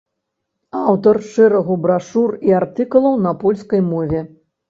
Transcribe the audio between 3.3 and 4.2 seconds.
польскай мове.